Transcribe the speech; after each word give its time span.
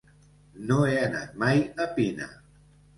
No 0.69 0.79
he 0.87 0.97
anat 1.03 1.37
mai 1.47 1.65
a 1.87 1.91
Pina. 1.97 2.35